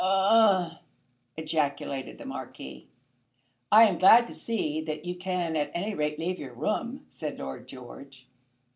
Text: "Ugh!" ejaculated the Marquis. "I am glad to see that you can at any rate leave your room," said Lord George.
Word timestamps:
"Ugh!" 0.03 0.77
ejaculated 1.37 2.17
the 2.17 2.25
Marquis. 2.25 2.87
"I 3.71 3.83
am 3.83 3.99
glad 3.99 4.25
to 4.25 4.33
see 4.33 4.81
that 4.81 5.05
you 5.05 5.13
can 5.13 5.55
at 5.55 5.69
any 5.75 5.93
rate 5.93 6.17
leave 6.17 6.39
your 6.39 6.55
room," 6.55 7.05
said 7.11 7.37
Lord 7.37 7.67
George. 7.67 8.27